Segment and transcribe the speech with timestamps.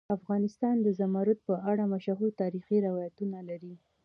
[0.17, 3.73] افغانستان د زمرد په اړه مشهور تاریخی روایتونه لري.